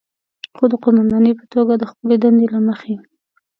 [0.55, 2.95] خو د قوماندانې په توګه د خپلې دندې له مخې،